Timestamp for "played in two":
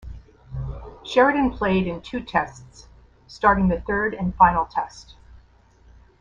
1.51-2.21